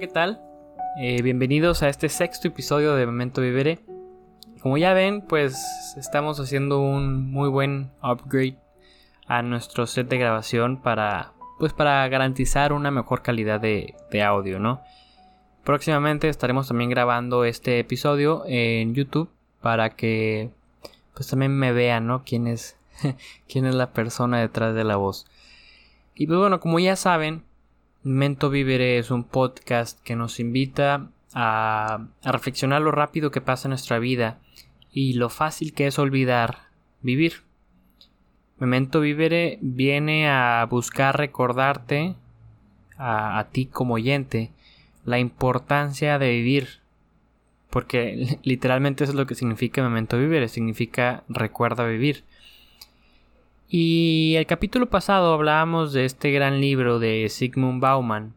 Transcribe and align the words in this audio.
¿qué 0.00 0.08
tal? 0.08 0.40
Eh, 0.98 1.20
bienvenidos 1.20 1.82
a 1.82 1.90
este 1.90 2.08
sexto 2.08 2.48
episodio 2.48 2.94
de 2.94 3.04
Memento 3.04 3.42
Vivere. 3.42 3.80
Como 4.62 4.78
ya 4.78 4.94
ven, 4.94 5.20
pues 5.20 5.62
estamos 5.98 6.40
haciendo 6.40 6.80
un 6.80 7.30
muy 7.30 7.50
buen 7.50 7.90
upgrade 8.02 8.56
a 9.26 9.42
nuestro 9.42 9.86
set 9.86 10.08
de 10.08 10.16
grabación 10.16 10.80
para, 10.80 11.34
pues 11.58 11.74
para 11.74 12.08
garantizar 12.08 12.72
una 12.72 12.90
mejor 12.90 13.20
calidad 13.20 13.60
de, 13.60 13.94
de 14.10 14.22
audio, 14.22 14.58
¿no? 14.58 14.80
Próximamente 15.64 16.30
estaremos 16.30 16.68
también 16.68 16.88
grabando 16.88 17.44
este 17.44 17.78
episodio 17.78 18.44
en 18.46 18.94
YouTube 18.94 19.28
para 19.60 19.90
que 19.90 20.48
pues 21.12 21.28
también 21.28 21.54
me 21.54 21.72
vean, 21.72 22.06
¿no? 22.06 22.22
Quién 22.24 22.46
es, 22.46 22.78
quién 23.50 23.66
es 23.66 23.74
la 23.74 23.92
persona 23.92 24.40
detrás 24.40 24.74
de 24.74 24.84
la 24.84 24.96
voz. 24.96 25.26
Y 26.14 26.26
pues 26.26 26.38
bueno, 26.38 26.58
como 26.58 26.78
ya 26.78 26.96
saben, 26.96 27.44
Mento 28.02 28.48
Vivere 28.48 28.96
es 28.96 29.10
un 29.10 29.24
podcast 29.24 30.00
que 30.02 30.16
nos 30.16 30.40
invita 30.40 31.10
a, 31.34 32.06
reflexionar 32.24 32.80
lo 32.80 32.92
rápido 32.92 33.30
que 33.30 33.42
pasa 33.42 33.68
nuestra 33.68 33.98
vida 33.98 34.38
y 34.90 35.12
lo 35.14 35.28
fácil 35.28 35.74
que 35.74 35.86
es 35.86 35.98
olvidar 35.98 36.68
vivir. 37.02 37.42
Memento 38.58 39.00
Vivere 39.00 39.58
viene 39.60 40.30
a 40.30 40.66
buscar 40.70 41.18
recordarte 41.18 42.14
a, 42.96 43.38
a, 43.38 43.48
ti 43.48 43.66
como 43.66 43.94
oyente 43.94 44.50
la 45.04 45.18
importancia 45.18 46.18
de 46.18 46.30
vivir. 46.30 46.80
Porque 47.68 48.38
literalmente 48.44 49.04
eso 49.04 49.12
es 49.12 49.18
lo 49.18 49.26
que 49.26 49.34
significa 49.34 49.82
Memento 49.82 50.18
Vivere, 50.18 50.48
significa 50.48 51.22
recuerda 51.28 51.84
vivir. 51.84 52.24
Y 53.72 54.34
el 54.34 54.46
capítulo 54.46 54.90
pasado 54.90 55.32
hablábamos 55.32 55.92
de 55.92 56.04
este 56.04 56.32
gran 56.32 56.60
libro 56.60 56.98
de 56.98 57.28
Sigmund 57.28 57.80
Bauman, 57.80 58.34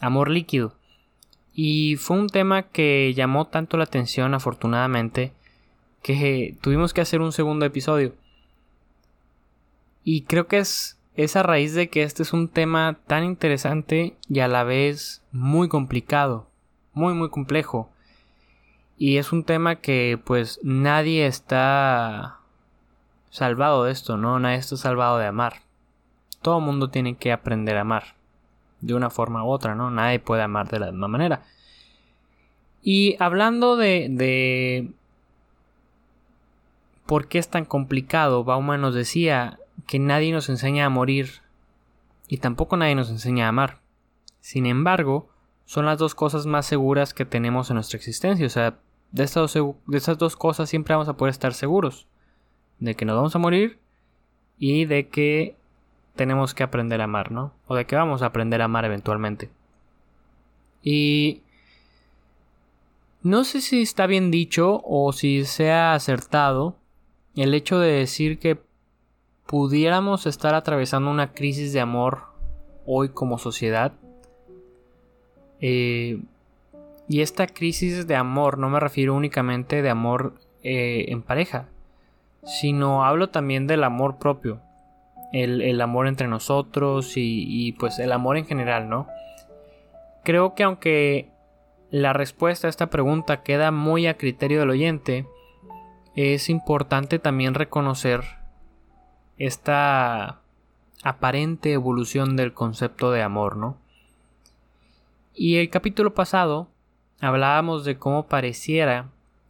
Amor 0.00 0.28
líquido. 0.28 0.74
Y 1.54 1.96
fue 1.96 2.18
un 2.18 2.28
tema 2.28 2.64
que 2.64 3.14
llamó 3.14 3.46
tanto 3.46 3.78
la 3.78 3.84
atención 3.84 4.34
afortunadamente 4.34 5.32
que 6.02 6.58
tuvimos 6.60 6.92
que 6.92 7.00
hacer 7.00 7.22
un 7.22 7.32
segundo 7.32 7.64
episodio. 7.64 8.12
Y 10.04 10.24
creo 10.24 10.46
que 10.46 10.58
es, 10.58 10.98
esa 11.14 11.40
a 11.40 11.42
raíz 11.42 11.72
de 11.72 11.88
que 11.88 12.02
este 12.02 12.22
es 12.22 12.34
un 12.34 12.48
tema 12.48 12.98
tan 13.06 13.24
interesante 13.24 14.14
y 14.28 14.40
a 14.40 14.48
la 14.48 14.64
vez 14.64 15.22
muy 15.32 15.70
complicado, 15.70 16.50
muy 16.92 17.14
muy 17.14 17.30
complejo. 17.30 17.88
Y 18.98 19.16
es 19.16 19.32
un 19.32 19.42
tema 19.42 19.76
que 19.76 20.20
pues 20.22 20.60
nadie 20.62 21.24
está 21.24 22.39
salvado 23.30 23.84
de 23.84 23.92
esto, 23.92 24.16
¿no? 24.16 24.38
Nadie 24.38 24.56
está 24.58 24.76
salvado 24.76 25.18
de 25.18 25.26
amar. 25.26 25.62
Todo 26.42 26.60
mundo 26.60 26.90
tiene 26.90 27.16
que 27.16 27.32
aprender 27.32 27.76
a 27.76 27.82
amar. 27.82 28.14
De 28.80 28.94
una 28.94 29.10
forma 29.10 29.44
u 29.44 29.48
otra, 29.48 29.74
¿no? 29.74 29.90
Nadie 29.90 30.18
puede 30.18 30.42
amar 30.42 30.68
de 30.68 30.80
la 30.80 30.86
misma 30.86 31.08
manera. 31.08 31.42
Y 32.82 33.16
hablando 33.20 33.76
de, 33.76 34.08
de 34.10 34.90
por 37.06 37.28
qué 37.28 37.38
es 37.38 37.48
tan 37.48 37.64
complicado, 37.64 38.42
Bauman 38.42 38.80
nos 38.80 38.94
decía 38.94 39.58
que 39.86 39.98
nadie 39.98 40.32
nos 40.32 40.48
enseña 40.48 40.86
a 40.86 40.90
morir 40.90 41.42
y 42.26 42.38
tampoco 42.38 42.76
nadie 42.76 42.94
nos 42.94 43.10
enseña 43.10 43.46
a 43.46 43.50
amar. 43.50 43.80
Sin 44.40 44.64
embargo, 44.64 45.28
son 45.66 45.84
las 45.84 45.98
dos 45.98 46.14
cosas 46.14 46.46
más 46.46 46.64
seguras 46.64 47.12
que 47.12 47.26
tenemos 47.26 47.68
en 47.68 47.74
nuestra 47.74 47.98
existencia. 47.98 48.46
O 48.46 48.50
sea, 48.50 48.78
de 49.12 49.24
estas, 49.24 49.52
de 49.54 49.98
estas 49.98 50.16
dos 50.16 50.36
cosas 50.36 50.70
siempre 50.70 50.94
vamos 50.94 51.08
a 51.08 51.16
poder 51.18 51.32
estar 51.32 51.52
seguros 51.52 52.06
de 52.80 52.94
que 52.94 53.04
nos 53.04 53.16
vamos 53.16 53.36
a 53.36 53.38
morir 53.38 53.78
y 54.58 54.84
de 54.86 55.08
que 55.08 55.54
tenemos 56.16 56.54
que 56.54 56.62
aprender 56.62 57.00
a 57.00 57.04
amar, 57.04 57.30
¿no? 57.30 57.52
O 57.66 57.74
de 57.74 57.86
que 57.86 57.96
vamos 57.96 58.22
a 58.22 58.26
aprender 58.26 58.60
a 58.60 58.66
amar 58.66 58.84
eventualmente. 58.84 59.48
Y 60.82 61.42
no 63.22 63.44
sé 63.44 63.60
si 63.60 63.82
está 63.82 64.06
bien 64.06 64.30
dicho 64.30 64.82
o 64.84 65.12
si 65.12 65.44
sea 65.44 65.94
acertado 65.94 66.76
el 67.36 67.54
hecho 67.54 67.78
de 67.78 67.92
decir 67.92 68.38
que 68.38 68.58
pudiéramos 69.46 70.26
estar 70.26 70.54
atravesando 70.54 71.10
una 71.10 71.32
crisis 71.32 71.72
de 71.72 71.80
amor 71.80 72.22
hoy 72.86 73.10
como 73.10 73.38
sociedad. 73.38 73.92
Eh, 75.60 76.22
y 77.08 77.20
esta 77.20 77.46
crisis 77.46 78.06
de 78.06 78.16
amor 78.16 78.58
no 78.58 78.70
me 78.70 78.80
refiero 78.80 79.14
únicamente 79.14 79.82
de 79.82 79.90
amor 79.90 80.34
eh, 80.62 81.06
en 81.08 81.22
pareja, 81.22 81.68
sino 82.44 83.04
hablo 83.04 83.30
también 83.30 83.66
del 83.66 83.84
amor 83.84 84.18
propio, 84.18 84.60
el, 85.32 85.80
amor 85.80 86.06
entre 86.06 86.26
nosotros 86.26 87.16
y, 87.16 87.44
y, 87.46 87.72
pues 87.72 87.98
el 87.98 88.12
amor 88.12 88.36
en 88.36 88.46
general, 88.46 88.88
¿no? 88.88 89.06
Creo 90.24 90.54
que 90.54 90.64
aunque 90.64 91.30
la 91.90 92.12
respuesta 92.12 92.66
a 92.66 92.70
esta 92.70 92.88
pregunta 92.88 93.42
queda 93.42 93.70
muy 93.70 94.06
a 94.06 94.16
criterio 94.16 94.60
del 94.60 94.70
oyente, 94.70 95.26
es 96.14 96.48
importante 96.50 97.18
también 97.18 97.54
reconocer 97.54 98.22
esta 99.38 100.40
aparente 101.02 101.72
evolución 101.72 102.36
del 102.36 102.52
concepto 102.52 103.10
de 103.10 103.22
amor, 103.22 103.56
¿no? 103.56 103.78
Y 105.34 105.56
el 105.56 105.70
capítulo 105.70 106.12
pasado 106.12 106.68
hablábamos 107.20 107.84
de 107.84 107.96
cómo 107.96 108.26
pareciera 108.26 109.08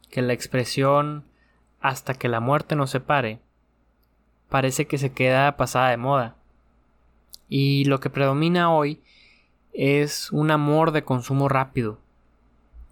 que 0.09 0.21
la 0.21 0.33
expresión 0.33 1.25
hasta 1.81 2.13
que 2.13 2.29
la 2.29 2.39
muerte 2.39 2.75
nos 2.75 2.91
separe, 2.91 3.39
parece 4.49 4.85
que 4.85 4.97
se 4.97 5.11
queda 5.11 5.57
pasada 5.57 5.89
de 5.89 5.97
moda. 5.97 6.35
Y 7.49 7.85
lo 7.85 7.99
que 7.99 8.09
predomina 8.09 8.73
hoy 8.73 9.01
es 9.73 10.31
un 10.31 10.51
amor 10.51 10.91
de 10.91 11.03
consumo 11.03 11.49
rápido. 11.49 11.99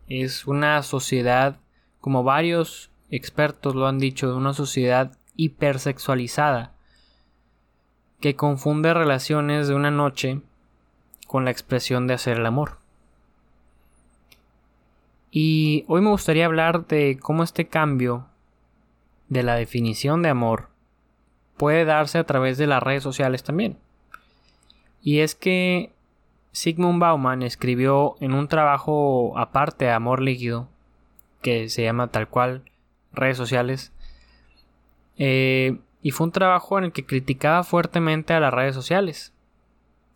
Es 0.07 0.47
una 0.47 0.81
sociedad, 0.83 1.57
como 2.01 2.23
varios 2.23 2.89
expertos 3.09 3.75
lo 3.75 3.88
han 3.88 4.00
dicho, 4.00 4.35
una 4.35 4.53
sociedad 4.53 5.17
hipersexualizada 5.35 6.73
que 8.19 8.35
confunde 8.35 8.94
relaciones 8.94 9.67
de 9.67 9.75
una 9.75 9.91
noche 9.91 10.41
con 11.27 11.45
la 11.45 11.51
expresión 11.51 12.07
de 12.07 12.16
hacer 12.16 12.38
el 12.38 12.45
amor. 12.45 12.79
Y 15.31 15.85
hoy 15.88 16.01
me 16.01 16.09
gustaría 16.09 16.45
hablar 16.45 16.88
de 16.88 17.19
cómo 17.21 17.44
este 17.44 17.67
cambio 17.67 18.28
de 19.29 19.44
la 19.44 19.56
definición 19.56 20.22
de 20.22 20.29
amor 20.29 20.69
puede 21.57 21.85
darse 21.85 22.17
a 22.17 22.23
través 22.23 22.57
de 22.57 22.67
las 22.67 22.81
redes 22.81 23.03
sociales 23.03 23.44
también. 23.44 23.78
Y 25.01 25.19
es 25.19 25.35
que 25.35 25.91
Sigmund 26.51 27.00
Bauman 27.00 27.44
escribió 27.44 28.16
en 28.19 28.34
un 28.34 28.47
trabajo 28.47 29.38
aparte 29.38 29.89
Amor 29.89 30.22
Líquido, 30.22 30.68
que 31.41 31.69
se 31.69 31.84
llama 31.84 32.07
tal 32.07 32.28
cual 32.28 32.63
redes 33.13 33.38
sociales, 33.38 33.94
eh, 35.18 35.79
y 36.01 36.12
fue 36.12 36.28
un 36.28 36.31
trabajo 36.31 36.78
en 36.78 36.85
el 36.85 36.91
que 36.91 37.06
criticaba 37.06 37.63
fuertemente 37.63 38.34
a 38.34 38.39
las 38.39 38.53
redes 38.53 38.73
sociales. 38.73 39.34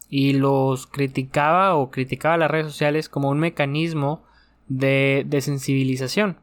Y 0.09 0.33
los 0.33 0.87
criticaba 0.87 1.75
o 1.75 1.91
criticaba 1.91 2.35
a 2.35 2.37
las 2.37 2.51
redes 2.51 2.67
sociales 2.67 3.09
como 3.09 3.29
un 3.29 3.39
mecanismo 3.39 4.23
de 4.67 5.23
desensibilización 5.27 6.37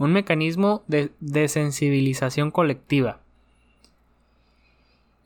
un 0.00 0.12
mecanismo 0.12 0.82
de, 0.88 1.48
sensibilización 1.48 2.50
colectiva. 2.50 3.20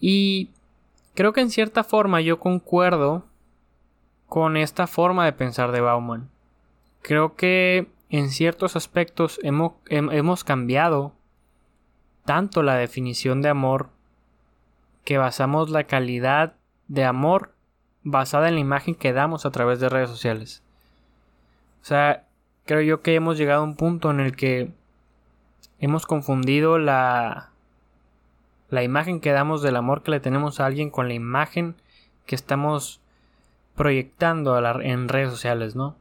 Y 0.01 0.51
creo 1.15 1.33
que 1.33 1.41
en 1.41 1.51
cierta 1.51 1.85
forma 1.85 2.21
yo 2.21 2.41
concuerdo 2.41 3.25
con 4.27 4.57
esta 4.57 4.87
forma 4.87 5.25
de 5.25 5.33
pensar 5.33 5.71
de 5.71 5.81
Bauman. 5.81 6.29
Creo 7.03 7.37
que 7.37 7.87
en 8.11 8.31
ciertos 8.31 8.75
aspectos 8.75 9.39
hemos, 9.43 9.75
hemos 9.89 10.43
cambiado 10.43 11.12
tanto 12.25 12.62
la 12.62 12.75
definición 12.75 13.43
de 13.43 13.50
amor 13.50 13.91
que 15.05 15.19
basamos 15.19 15.70
la 15.70 15.85
calidad 15.85 16.55
de 16.88 17.05
amor 17.05 17.55
basada 18.03 18.49
en 18.49 18.55
la 18.55 18.61
imagen 18.61 18.94
que 18.94 19.12
damos 19.12 19.47
a 19.47 19.50
través 19.50 19.79
de 19.79 19.88
redes 19.88 20.11
sociales. 20.11 20.62
O 21.82 21.85
sea, 21.85 22.25
creo 22.64 22.82
yo 22.82 23.02
que 23.02 23.14
hemos 23.14 23.38
llegado 23.38 23.62
a 23.62 23.64
un 23.64 23.76
punto 23.76 24.11
en 24.11 24.20
el 24.20 24.37
que 24.37 24.70
hemos 25.81 26.06
confundido 26.06 26.78
la 26.78 27.50
la 28.70 28.82
imagen 28.82 29.20
que 29.20 29.31
damos 29.31 29.62
del 29.62 29.76
amor 29.76 30.02
que 30.02 30.11
le 30.11 30.20
tenemos 30.20 30.61
a 30.61 30.66
alguien 30.66 30.90
con 30.90 31.08
la 31.08 31.14
imagen 31.14 31.76
que 32.26 32.34
estamos 32.34 33.00
proyectando 33.76 34.58
en 34.81 35.08
redes 35.08 35.31
sociales, 35.31 35.76
¿no? 35.76 35.96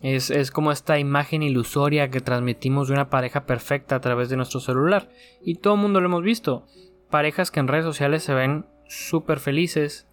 Es, 0.00 0.30
es, 0.30 0.50
como 0.52 0.70
esta 0.70 0.98
imagen 0.98 1.42
ilusoria 1.42 2.10
que 2.10 2.20
transmitimos 2.20 2.88
de 2.88 2.94
una 2.94 3.10
pareja 3.10 3.46
perfecta 3.46 3.96
a 3.96 4.00
través 4.00 4.28
de 4.28 4.36
nuestro 4.36 4.60
celular. 4.60 5.08
Y 5.42 5.56
todo 5.56 5.74
el 5.74 5.80
mundo 5.80 6.00
lo 6.00 6.06
hemos 6.06 6.22
visto. 6.22 6.64
Parejas 7.10 7.50
que 7.50 7.58
en 7.58 7.66
redes 7.66 7.84
sociales 7.84 8.22
se 8.22 8.32
ven 8.32 8.64
súper 8.86 9.40
felices, 9.40 10.06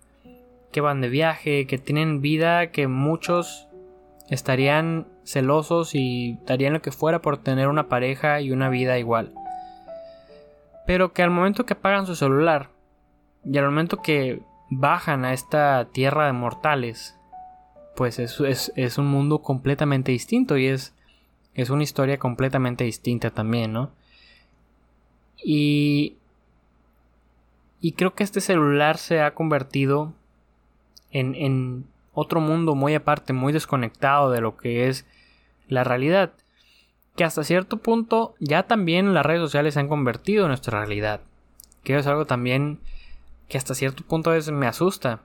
que 0.71 0.81
van 0.81 1.01
de 1.01 1.09
viaje, 1.09 1.67
que 1.67 1.77
tienen 1.77 2.21
vida 2.21 2.71
que 2.71 2.87
muchos 2.87 3.64
estarían 4.29 5.07
celosos 5.23 5.93
y 5.93 6.39
darían 6.45 6.73
lo 6.73 6.81
que 6.81 6.91
fuera 6.91 7.21
por 7.21 7.37
tener 7.37 7.67
una 7.67 7.87
pareja 7.87 8.41
y 8.41 8.51
una 8.51 8.69
vida 8.69 8.97
igual. 8.97 9.33
Pero 10.85 11.13
que 11.13 11.23
al 11.23 11.31
momento 11.31 11.65
que 11.65 11.73
apagan 11.73 12.05
su 12.05 12.15
celular 12.15 12.69
y 13.43 13.57
al 13.57 13.65
momento 13.65 14.01
que 14.01 14.41
bajan 14.69 15.25
a 15.25 15.33
esta 15.33 15.87
tierra 15.91 16.25
de 16.25 16.33
mortales, 16.33 17.17
pues 17.95 18.19
es, 18.19 18.71
es, 18.75 18.97
un 18.97 19.07
mundo 19.07 19.39
completamente 19.39 20.11
distinto 20.11 20.57
y 20.57 20.67
es, 20.67 20.93
es 21.53 21.69
una 21.69 21.83
historia 21.83 22.19
completamente 22.19 22.83
distinta 22.83 23.29
también, 23.29 23.73
¿no? 23.73 23.91
Y, 25.43 26.17
y 27.79 27.93
creo 27.93 28.13
que 28.13 28.23
este 28.23 28.41
celular 28.41 28.97
se 28.97 29.21
ha 29.21 29.33
convertido 29.33 30.13
en, 31.11 31.35
en 31.35 31.85
otro 32.15 32.41
mundo 32.41 32.73
muy 32.73 32.95
aparte, 32.95 33.33
muy 33.33 33.53
desconectado 33.53 34.31
de 34.31 34.41
lo 34.41 34.57
que 34.57 34.87
es 34.87 35.05
la 35.67 35.83
realidad. 35.83 36.31
Que 37.15 37.23
hasta 37.23 37.43
cierto 37.43 37.77
punto 37.77 38.33
ya 38.39 38.63
también 38.63 39.13
las 39.13 39.25
redes 39.25 39.41
sociales 39.41 39.75
se 39.75 39.81
han 39.81 39.87
convertido 39.87 40.45
en 40.45 40.49
nuestra 40.49 40.79
realidad. 40.79 41.21
Que 41.83 41.95
es 41.95 42.07
algo 42.07 42.25
también 42.25 42.79
que 43.47 43.57
hasta 43.57 43.75
cierto 43.75 44.03
punto 44.03 44.31
me 44.51 44.67
asusta. 44.67 45.21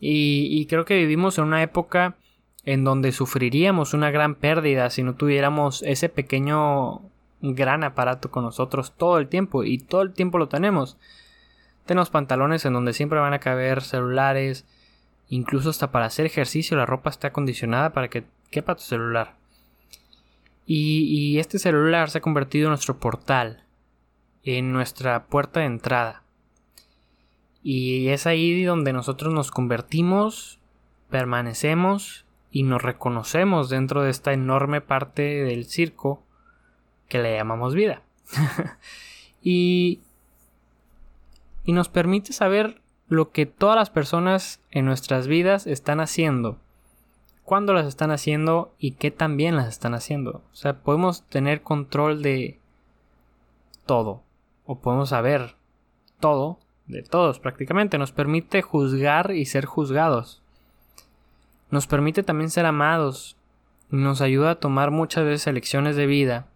Y, 0.00 0.66
creo 0.66 0.84
que 0.84 0.96
vivimos 0.96 1.38
en 1.38 1.44
una 1.44 1.62
época 1.62 2.16
en 2.64 2.84
donde 2.84 3.12
sufriríamos 3.12 3.94
una 3.94 4.10
gran 4.10 4.36
pérdida 4.36 4.90
si 4.90 5.02
no 5.02 5.14
tuviéramos 5.14 5.82
ese 5.82 6.08
pequeño 6.08 7.02
gran 7.40 7.82
aparato 7.82 8.30
con 8.30 8.44
nosotros 8.44 8.92
todo 8.96 9.18
el 9.18 9.28
tiempo 9.28 9.64
y 9.64 9.78
todo 9.78 10.02
el 10.02 10.12
tiempo 10.12 10.38
lo 10.38 10.48
tenemos. 10.48 10.96
Tenemos 11.86 12.10
pantalones 12.10 12.64
en 12.64 12.74
donde 12.74 12.92
siempre 12.92 13.18
van 13.18 13.32
a 13.32 13.38
caber 13.40 13.82
celulares, 13.82 14.66
incluso 15.28 15.70
hasta 15.70 15.90
para 15.90 16.06
hacer 16.06 16.26
ejercicio 16.26 16.76
la 16.76 16.86
ropa 16.86 17.10
está 17.10 17.28
acondicionada 17.28 17.92
para 17.92 18.08
que 18.08 18.24
quepa 18.50 18.74
tu 18.74 18.82
celular. 18.82 19.36
Y, 20.70 21.38
este 21.38 21.58
celular 21.58 22.10
se 22.10 22.18
ha 22.18 22.20
convertido 22.20 22.66
en 22.66 22.72
nuestro 22.72 22.98
portal, 22.98 23.64
en 24.44 24.70
nuestra 24.70 25.24
puerta 25.26 25.60
de 25.60 25.66
entrada. 25.66 26.24
Y 27.62 28.08
es 28.08 28.26
ahí 28.26 28.62
donde 28.64 28.92
nosotros 28.92 29.32
nos 29.32 29.50
convertimos, 29.50 30.58
permanecemos 31.08 32.26
y 32.50 32.64
nos 32.64 32.82
reconocemos 32.82 33.70
dentro 33.70 34.02
de 34.02 34.10
esta 34.10 34.34
enorme 34.34 34.82
parte 34.82 35.22
del 35.22 35.64
circo 35.64 36.22
que 37.08 37.18
le 37.18 37.34
llamamos 37.34 37.74
vida. 37.74 38.02
y, 39.42 40.00
y 41.64 41.72
nos 41.72 41.88
permite 41.88 42.34
saber 42.34 42.82
lo 43.08 43.30
que 43.30 43.46
todas 43.46 43.76
las 43.76 43.90
personas 43.90 44.60
en 44.70 44.84
nuestras 44.84 45.26
vidas 45.26 45.66
están 45.66 46.00
haciendo, 46.00 46.58
cuándo 47.42 47.72
las 47.72 47.86
están 47.86 48.10
haciendo 48.10 48.74
y 48.78 48.92
qué 48.92 49.10
también 49.10 49.56
las 49.56 49.68
están 49.68 49.94
haciendo. 49.94 50.42
O 50.52 50.56
sea, 50.56 50.80
podemos 50.80 51.22
tener 51.24 51.62
control 51.62 52.22
de 52.22 52.58
todo, 53.86 54.22
o 54.66 54.80
podemos 54.80 55.08
saber 55.08 55.56
todo 56.20 56.58
de 56.86 57.02
todos 57.02 57.38
prácticamente, 57.38 57.98
nos 57.98 58.12
permite 58.12 58.62
juzgar 58.62 59.32
y 59.32 59.44
ser 59.44 59.66
juzgados. 59.66 60.42
Nos 61.70 61.86
permite 61.86 62.22
también 62.22 62.50
ser 62.50 62.64
amados, 62.64 63.36
nos 63.90 64.20
ayuda 64.20 64.52
a 64.52 64.60
tomar 64.60 64.90
muchas 64.90 65.24
veces 65.24 65.46
elecciones 65.46 65.96
de 65.96 66.06
vida 66.06 66.46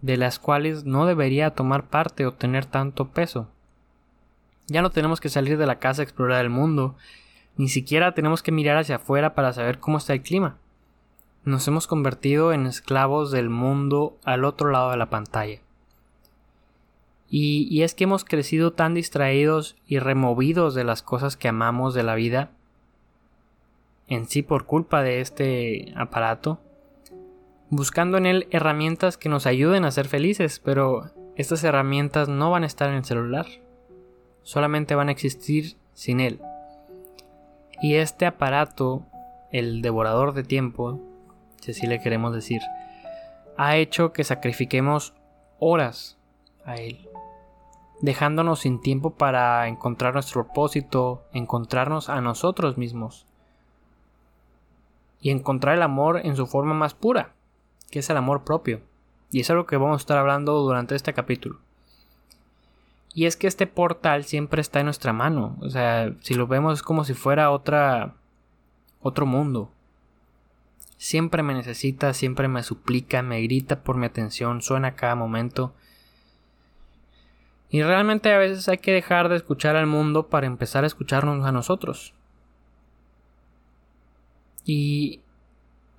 de 0.00 0.16
las 0.16 0.38
cuales 0.38 0.84
no 0.84 1.06
debería 1.06 1.50
tomar 1.50 1.88
parte 1.88 2.26
o 2.26 2.32
tener 2.32 2.66
tanto 2.66 3.08
peso. 3.08 3.48
Ya 4.70 4.82
no 4.82 4.90
tenemos 4.90 5.20
que 5.20 5.28
salir 5.28 5.58
de 5.58 5.66
la 5.66 5.80
casa 5.80 6.00
a 6.00 6.04
explorar 6.04 6.44
el 6.44 6.48
mundo, 6.48 6.94
ni 7.56 7.68
siquiera 7.68 8.14
tenemos 8.14 8.40
que 8.40 8.52
mirar 8.52 8.76
hacia 8.76 8.96
afuera 8.96 9.34
para 9.34 9.52
saber 9.52 9.80
cómo 9.80 9.98
está 9.98 10.12
el 10.12 10.22
clima. 10.22 10.58
Nos 11.44 11.66
hemos 11.66 11.88
convertido 11.88 12.52
en 12.52 12.66
esclavos 12.66 13.32
del 13.32 13.50
mundo 13.50 14.16
al 14.24 14.44
otro 14.44 14.70
lado 14.70 14.92
de 14.92 14.96
la 14.96 15.10
pantalla. 15.10 15.58
Y, 17.28 17.82
es 17.82 17.94
que 17.94 18.04
hemos 18.04 18.24
crecido 18.24 18.72
tan 18.72 18.94
distraídos 18.94 19.76
y 19.86 19.98
removidos 19.98 20.74
de 20.76 20.84
las 20.84 21.02
cosas 21.02 21.36
que 21.36 21.48
amamos 21.48 21.92
de 21.92 22.04
la 22.04 22.14
vida, 22.14 22.50
en 24.06 24.26
sí 24.26 24.42
por 24.42 24.66
culpa 24.66 25.02
de 25.02 25.20
este 25.20 25.92
aparato, 25.96 26.60
buscando 27.70 28.18
en 28.18 28.26
él 28.26 28.46
herramientas 28.52 29.16
que 29.16 29.28
nos 29.28 29.46
ayuden 29.46 29.84
a 29.84 29.90
ser 29.90 30.06
felices, 30.06 30.60
pero 30.64 31.10
estas 31.34 31.64
herramientas 31.64 32.28
no 32.28 32.52
van 32.52 32.62
a 32.62 32.66
estar 32.66 32.88
en 32.88 32.96
el 32.96 33.04
celular, 33.04 33.46
solamente 34.42 34.94
van 34.94 35.08
a 35.08 35.12
existir 35.12 35.76
sin 35.94 36.20
él. 36.20 36.40
Y 37.82 37.94
este 37.94 38.26
aparato, 38.26 39.02
el 39.50 39.82
devorador 39.82 40.34
de 40.34 40.44
tiempo, 40.44 41.00
si 41.60 41.72
así 41.72 41.86
le 41.86 42.00
queremos 42.00 42.34
decir, 42.34 42.60
ha 43.56 43.76
hecho 43.76 44.12
que 44.12 44.24
sacrifiquemos 44.24 45.14
horas 45.58 46.18
a 46.64 46.76
él 46.76 47.10
dejándonos 48.00 48.60
sin 48.60 48.80
tiempo 48.80 49.10
para 49.10 49.68
encontrar 49.68 50.14
nuestro 50.14 50.44
propósito, 50.44 51.22
encontrarnos 51.32 52.08
a 52.08 52.20
nosotros 52.20 52.78
mismos 52.78 53.26
y 55.20 55.30
encontrar 55.30 55.76
el 55.76 55.82
amor 55.82 56.20
en 56.24 56.36
su 56.36 56.46
forma 56.46 56.74
más 56.74 56.94
pura, 56.94 57.34
que 57.90 57.98
es 57.98 58.08
el 58.08 58.16
amor 58.16 58.44
propio. 58.44 58.80
Y 59.30 59.40
es 59.40 59.50
algo 59.50 59.66
que 59.66 59.76
vamos 59.76 60.00
a 60.00 60.02
estar 60.02 60.18
hablando 60.18 60.60
durante 60.60 60.96
este 60.96 61.12
capítulo. 61.12 61.58
Y 63.14 63.26
es 63.26 63.36
que 63.36 63.46
este 63.46 63.66
portal 63.66 64.24
siempre 64.24 64.60
está 64.60 64.80
en 64.80 64.86
nuestra 64.86 65.12
mano. 65.12 65.56
O 65.60 65.68
sea, 65.68 66.14
si 66.20 66.34
lo 66.34 66.46
vemos 66.46 66.74
es 66.74 66.82
como 66.82 67.04
si 67.04 67.14
fuera 67.14 67.50
otra. 67.50 68.14
otro 69.00 69.26
mundo. 69.26 69.72
Siempre 70.96 71.42
me 71.42 71.54
necesita, 71.54 72.12
siempre 72.12 72.46
me 72.46 72.62
suplica, 72.62 73.22
me 73.22 73.40
grita 73.40 73.82
por 73.82 73.96
mi 73.96 74.06
atención, 74.06 74.60
suena 74.60 74.88
a 74.88 74.94
cada 74.96 75.14
momento. 75.14 75.74
Y 77.70 77.82
realmente 77.82 78.32
a 78.32 78.38
veces 78.38 78.68
hay 78.68 78.78
que 78.78 78.92
dejar 78.92 79.28
de 79.28 79.36
escuchar 79.36 79.76
al 79.76 79.86
mundo 79.86 80.28
para 80.28 80.46
empezar 80.46 80.84
a 80.84 80.88
escucharnos 80.88 81.46
a 81.46 81.52
nosotros. 81.52 82.14
Y 84.64 85.20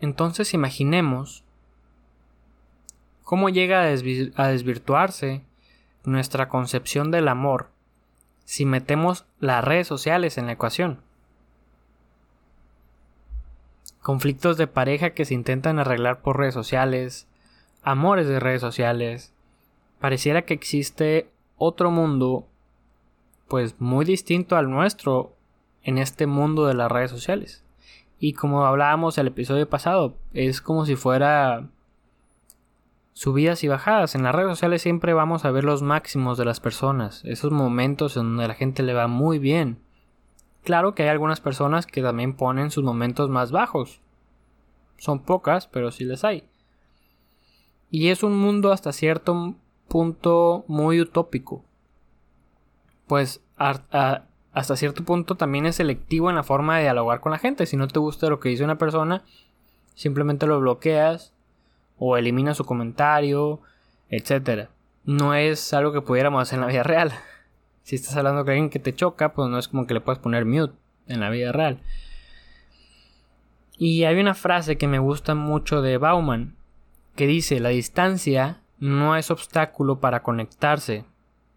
entonces 0.01 0.53
imaginemos 0.53 1.43
cómo 3.23 3.49
llega 3.49 3.81
a, 3.81 4.47
desvirtuarse 4.47 5.41
nuestra 6.03 6.49
concepción 6.49 7.11
del 7.11 7.27
amor 7.27 7.69
si 8.45 8.65
metemos 8.65 9.25
las 9.39 9.63
redes 9.63 9.87
sociales 9.87 10.37
en 10.37 10.47
la 10.47 10.53
ecuación. 10.53 10.99
Conflictos 14.01 14.57
de 14.57 14.67
pareja 14.67 15.11
que 15.11 15.25
se 15.25 15.33
intentan 15.33 15.79
arreglar 15.79 16.21
por 16.21 16.37
redes 16.37 16.53
sociales, 16.53 17.27
amores 17.83 18.27
de 18.27 18.39
redes 18.39 18.61
sociales. 18.61 19.33
Pareciera 19.99 20.41
que 20.41 20.53
existe 20.53 21.29
otro 21.57 21.91
mundo 21.91 22.47
pues 23.47 23.79
muy 23.79 24.05
distinto 24.05 24.55
al 24.55 24.69
nuestro 24.69 25.35
en 25.83 25.97
este 25.97 26.25
mundo 26.25 26.65
de 26.65 26.73
las 26.73 26.91
redes 26.91 27.11
sociales. 27.11 27.63
Y 28.19 28.33
como 28.33 28.65
hablábamos 28.65 29.17
el 29.17 29.27
episodio 29.27 29.69
pasado, 29.69 30.15
es 30.33 30.61
como 30.61 30.85
si 30.85 30.95
fuera 30.95 31.67
subidas 33.13 33.63
y 33.63 33.67
bajadas. 33.67 34.15
En 34.15 34.23
las 34.23 34.33
redes 34.33 34.51
sociales 34.51 34.81
siempre 34.81 35.13
vamos 35.13 35.45
a 35.45 35.51
ver 35.51 35.63
los 35.63 35.81
máximos 35.81 36.37
de 36.37 36.45
las 36.45 36.59
personas, 36.59 37.23
esos 37.25 37.51
momentos 37.51 38.17
en 38.17 38.23
donde 38.23 38.47
la 38.47 38.53
gente 38.53 38.83
le 38.83 38.93
va 38.93 39.07
muy 39.07 39.39
bien. 39.39 39.79
Claro 40.63 40.93
que 40.93 41.03
hay 41.03 41.09
algunas 41.09 41.41
personas 41.41 41.87
que 41.87 42.01
también 42.01 42.35
ponen 42.35 42.71
sus 42.71 42.83
momentos 42.83 43.29
más 43.29 43.51
bajos. 43.51 44.01
Son 44.97 45.23
pocas, 45.23 45.67
pero 45.67 45.91
sí 45.91 46.05
les 46.05 46.23
hay. 46.23 46.43
Y 47.89 48.09
es 48.09 48.23
un 48.23 48.37
mundo 48.37 48.71
hasta 48.71 48.91
cierto 48.91 49.55
punto 49.87 50.63
muy 50.67 51.01
utópico. 51.01 51.65
Pues 53.07 53.43
hasta 53.57 54.75
cierto 54.75 55.03
punto 55.03 55.35
también 55.35 55.65
es 55.65 55.75
selectivo 55.75 56.29
en 56.29 56.35
la 56.35 56.43
forma 56.43 56.77
de 56.77 56.83
dialogar 56.83 57.19
con 57.19 57.31
la 57.31 57.39
gente. 57.39 57.65
Si 57.65 57.75
no 57.75 57.87
te 57.87 57.99
gusta 57.99 58.29
lo 58.29 58.39
que 58.39 58.49
dice 58.49 58.63
una 58.63 58.77
persona, 58.77 59.23
simplemente 59.95 60.47
lo 60.47 60.59
bloqueas 60.59 61.33
o 62.03 62.17
eliminas 62.17 62.57
su 62.57 62.65
comentario, 62.65 63.61
etc. 64.09 64.69
No 65.05 65.35
es 65.35 65.71
algo 65.71 65.93
que 65.93 66.01
pudiéramos 66.01 66.41
hacer 66.41 66.57
en 66.57 66.61
la 66.61 66.71
vida 66.71 66.83
real. 66.83 67.13
Si 67.83 67.95
estás 67.95 68.15
hablando 68.15 68.43
con 68.43 68.51
alguien 68.51 68.69
que 68.69 68.77
te 68.77 68.93
choca, 68.93 69.33
pues 69.33 69.49
no 69.49 69.57
es 69.57 69.67
como 69.67 69.87
que 69.87 69.95
le 69.95 70.01
puedas 70.01 70.19
poner 70.19 70.45
mute 70.45 70.75
en 71.07 71.19
la 71.19 71.31
vida 71.31 71.51
real. 71.51 71.79
Y 73.75 74.03
hay 74.03 74.19
una 74.19 74.35
frase 74.35 74.77
que 74.77 74.87
me 74.87 74.99
gusta 74.99 75.33
mucho 75.33 75.81
de 75.81 75.97
Bauman 75.97 76.55
que 77.15 77.25
dice, 77.25 77.59
la 77.59 77.69
distancia 77.69 78.61
no 78.79 79.15
es 79.15 79.31
obstáculo 79.31 79.99
para 79.99 80.21
conectarse, 80.21 81.05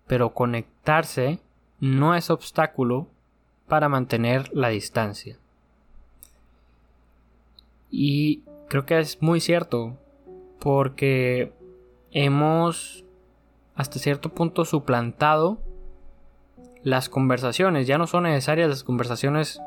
pero 0.06 0.32
conectarse 0.32 1.40
no 1.78 2.14
es 2.14 2.30
obstáculo 2.30 3.06
para 3.68 3.90
mantener 3.90 4.50
la 4.54 4.70
distancia. 4.70 5.36
Y 7.90 8.42
creo 8.68 8.86
que 8.86 8.98
es 8.98 9.20
muy 9.20 9.40
cierto, 9.40 9.98
porque 10.64 11.52
hemos 12.10 13.04
hasta 13.74 13.98
cierto 13.98 14.30
punto 14.30 14.64
suplantado 14.64 15.58
las 16.82 17.10
conversaciones, 17.10 17.86
ya 17.86 17.98
no 17.98 18.06
son 18.06 18.22
necesarias 18.22 18.70
las 18.70 18.82
conversaciones 18.82 19.60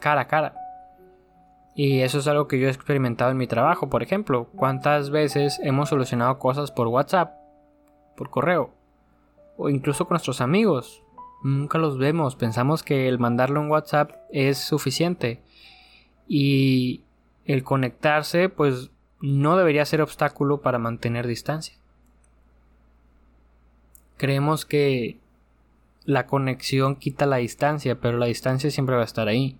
cara 0.00 0.22
a 0.22 0.26
cara. 0.26 0.56
Y 1.76 2.00
eso 2.00 2.18
es 2.18 2.26
algo 2.26 2.48
que 2.48 2.58
yo 2.58 2.66
he 2.66 2.70
experimentado 2.70 3.30
en 3.30 3.36
mi 3.36 3.46
trabajo, 3.46 3.88
por 3.88 4.02
ejemplo. 4.02 4.48
¿Cuántas 4.56 5.10
veces 5.10 5.60
hemos 5.62 5.90
solucionado 5.90 6.40
cosas 6.40 6.72
por 6.72 6.88
WhatsApp, 6.88 7.34
por 8.16 8.28
correo, 8.28 8.70
o 9.56 9.68
incluso 9.68 10.06
con 10.06 10.14
nuestros 10.14 10.40
amigos? 10.40 11.04
Nunca 11.44 11.78
los 11.78 11.98
vemos, 11.98 12.34
pensamos 12.34 12.82
que 12.82 13.06
el 13.06 13.20
mandarle 13.20 13.60
un 13.60 13.70
WhatsApp 13.70 14.10
es 14.32 14.58
suficiente. 14.58 15.40
Y 16.26 17.04
el 17.44 17.62
conectarse, 17.62 18.48
pues 18.48 18.90
no 19.20 19.56
debería 19.56 19.84
ser 19.84 20.02
obstáculo 20.02 20.60
para 20.60 20.78
mantener 20.78 21.26
distancia. 21.26 21.76
Creemos 24.16 24.64
que 24.64 25.18
la 26.04 26.26
conexión 26.26 26.96
quita 26.96 27.26
la 27.26 27.36
distancia, 27.36 28.00
pero 28.00 28.18
la 28.18 28.26
distancia 28.26 28.70
siempre 28.70 28.96
va 28.96 29.02
a 29.02 29.06
estar 29.06 29.28
ahí. 29.28 29.58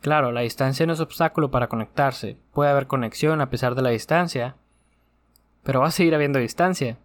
Claro, 0.00 0.32
la 0.32 0.40
distancia 0.40 0.86
no 0.86 0.92
es 0.92 1.00
obstáculo 1.00 1.50
para 1.50 1.68
conectarse. 1.68 2.36
Puede 2.52 2.70
haber 2.70 2.86
conexión 2.86 3.40
a 3.40 3.50
pesar 3.50 3.74
de 3.74 3.82
la 3.82 3.90
distancia, 3.90 4.56
pero 5.62 5.80
va 5.80 5.88
a 5.88 5.92
seguir 5.92 6.14
habiendo 6.14 6.38
distancia. 6.38 6.98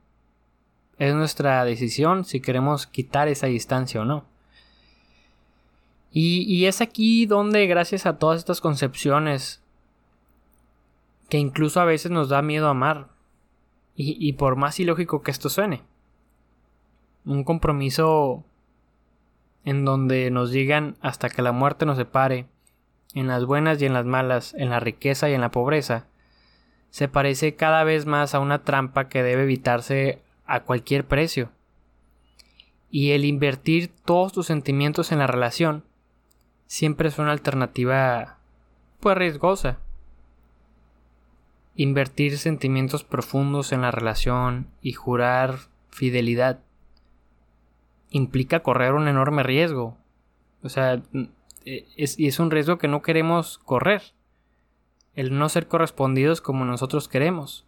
Es 0.97 1.13
nuestra 1.13 1.63
decisión 1.63 2.25
si 2.25 2.41
queremos 2.41 2.87
quitar 2.87 3.27
esa 3.27 3.47
distancia 3.47 4.01
o 4.01 4.05
no. 4.05 4.25
Y, 6.11 6.65
es 6.65 6.81
aquí 6.81 7.27
donde, 7.27 7.67
gracias 7.67 8.07
a 8.07 8.17
todas 8.17 8.39
estas 8.39 8.59
concepciones, 8.59 9.61
que 11.29 11.37
incluso 11.37 11.79
a 11.81 11.85
veces 11.85 12.11
nos 12.11 12.29
da 12.29 12.41
miedo 12.41 12.67
amar, 12.67 13.09
y, 13.95 14.15
y 14.19 14.33
por 14.33 14.55
más 14.55 14.79
ilógico 14.79 15.21
que 15.21 15.31
esto 15.31 15.49
suene, 15.49 15.83
un 17.25 17.43
compromiso 17.43 18.43
en 19.65 19.83
donde 19.83 20.31
nos 20.31 20.51
digan 20.51 20.95
hasta 21.01 21.29
que 21.29 21.41
la 21.41 21.51
muerte 21.51 21.85
nos 21.85 21.97
separe, 21.97 22.47
en 23.13 23.27
las 23.27 23.45
buenas 23.45 23.81
y 23.81 23.85
en 23.85 23.93
las 23.93 24.05
malas, 24.05 24.53
en 24.53 24.69
la 24.69 24.79
riqueza 24.79 25.29
y 25.29 25.33
en 25.33 25.41
la 25.41 25.51
pobreza, 25.51 26.05
se 26.89 27.07
parece 27.07 27.55
cada 27.55 27.83
vez 27.83 28.05
más 28.05 28.33
a 28.33 28.39
una 28.39 28.63
trampa 28.63 29.09
que 29.09 29.23
debe 29.23 29.43
evitarse 29.43 30.21
a 30.45 30.61
cualquier 30.61 31.05
precio. 31.05 31.49
Y 32.89 33.11
el 33.11 33.25
invertir 33.25 33.91
todos 34.05 34.31
tus 34.31 34.45
sentimientos 34.45 35.11
en 35.11 35.19
la 35.19 35.27
relación 35.27 35.83
siempre 36.65 37.09
es 37.09 37.19
una 37.19 37.31
alternativa 37.31 38.37
pues 38.99 39.17
riesgosa. 39.17 39.79
Invertir 41.77 42.37
sentimientos 42.37 43.03
profundos 43.03 43.71
en 43.71 43.81
la 43.81 43.91
relación 43.91 44.67
y 44.81 44.93
jurar 44.93 45.59
fidelidad 45.89 46.59
implica 48.09 48.61
correr 48.61 48.93
un 48.93 49.07
enorme 49.07 49.43
riesgo. 49.43 49.95
O 50.63 50.69
sea, 50.69 51.01
es, 51.95 52.19
y 52.19 52.27
es 52.27 52.39
un 52.39 52.51
riesgo 52.51 52.77
que 52.77 52.87
no 52.87 53.01
queremos 53.01 53.59
correr. 53.59 54.01
El 55.15 55.37
no 55.37 55.49
ser 55.49 55.67
correspondidos 55.67 56.41
como 56.41 56.65
nosotros 56.65 57.07
queremos. 57.07 57.65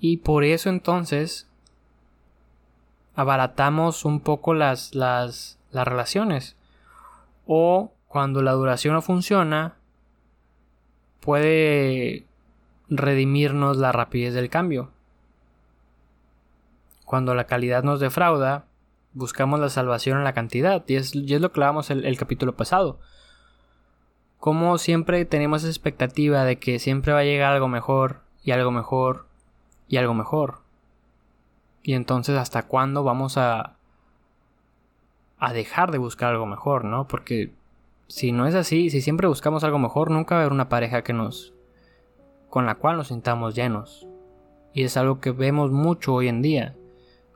Y 0.00 0.18
por 0.18 0.44
eso 0.44 0.68
entonces 0.68 1.48
abaratamos 3.14 4.04
un 4.04 4.20
poco 4.20 4.52
las, 4.52 4.94
las, 4.94 5.58
las 5.70 5.88
relaciones. 5.88 6.56
O 7.46 7.92
cuando 8.08 8.42
la 8.42 8.52
duración 8.52 8.94
no 8.94 9.02
funciona, 9.02 9.76
puede 11.20 12.26
redimirnos 12.88 13.76
la 13.76 13.92
rapidez 13.92 14.34
del 14.34 14.50
cambio. 14.50 14.90
Cuando 17.04 17.34
la 17.34 17.44
calidad 17.44 17.82
nos 17.84 18.00
defrauda, 18.00 18.66
buscamos 19.12 19.60
la 19.60 19.68
salvación 19.68 20.18
en 20.18 20.24
la 20.24 20.32
cantidad. 20.32 20.84
Y 20.86 20.96
es, 20.96 21.14
lo 21.14 21.52
que 21.52 21.60
hablábamos 21.60 21.90
el, 21.90 22.04
el 22.04 22.18
capítulo 22.18 22.56
pasado. 22.56 22.98
Como 24.38 24.78
siempre 24.78 25.24
tenemos 25.24 25.62
esa 25.62 25.70
expectativa 25.70 26.44
de 26.44 26.58
que 26.58 26.78
siempre 26.78 27.12
va 27.12 27.20
a 27.20 27.24
llegar 27.24 27.52
algo 27.52 27.68
mejor 27.68 28.22
y 28.42 28.50
algo 28.52 28.70
mejor 28.70 29.26
y 29.88 29.96
algo 29.96 30.14
mejor. 30.14 30.60
Y 31.82 31.94
entonces, 31.94 32.36
¿hasta 32.36 32.64
cuándo 32.64 33.04
vamos 33.04 33.38
a 33.38 33.76
a 35.38 35.52
dejar 35.52 35.90
de 35.90 35.98
buscar 35.98 36.32
algo 36.32 36.46
mejor, 36.46 36.84
¿no? 36.84 37.06
Porque 37.06 37.52
si 38.08 38.32
no 38.32 38.46
es 38.46 38.54
así, 38.54 38.90
si 38.90 39.00
siempre 39.00 39.28
buscamos 39.28 39.64
algo 39.64 39.78
mejor, 39.78 40.10
nunca 40.10 40.34
va 40.34 40.40
a 40.40 40.44
haber 40.44 40.52
una 40.52 40.68
pareja 40.68 41.02
que 41.02 41.12
nos 41.12 41.54
con 42.48 42.64
la 42.64 42.76
cual 42.76 42.96
nos 42.96 43.08
sintamos 43.08 43.54
llenos. 43.54 44.06
Y 44.72 44.84
es 44.84 44.96
algo 44.96 45.20
que 45.20 45.30
vemos 45.30 45.70
mucho 45.72 46.14
hoy 46.14 46.28
en 46.28 46.42
día. 46.42 46.74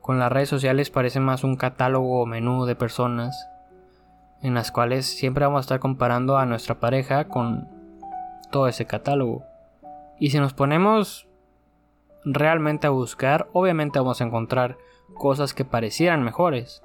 Con 0.01 0.19
las 0.19 0.33
redes 0.33 0.49
sociales 0.49 0.91
parece 0.91 1.21
más 1.21 1.45
un 1.45 1.57
catálogo 1.57 2.23
o 2.23 2.27
menú 2.27 2.65
de 2.65 2.75
personas 2.75 3.47
en 4.43 4.55
las 4.55 4.73
cuales 4.73 5.07
siempre 5.07 5.45
vamos 5.45 5.59
a 5.59 5.61
estar 5.61 5.81
comparando 5.81 6.39
a 6.39 6.47
nuestra 6.47 6.81
pareja 6.81 7.29
con 7.29 7.69
todo 8.51 8.69
ese 8.69 8.87
catálogo. 8.87 9.45
Y 10.19 10.31
si 10.31 10.39
nos 10.39 10.55
ponemos 10.55 11.29
realmente 12.25 12.87
a 12.87 12.91
buscar, 12.91 13.49
obviamente 13.53 13.99
vamos 13.99 14.21
a 14.21 14.25
encontrar 14.25 14.79
cosas 15.15 15.53
que 15.53 15.65
parecieran 15.65 16.23
mejores. 16.23 16.83